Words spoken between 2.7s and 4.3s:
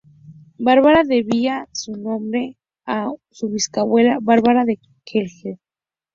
a su bisabuela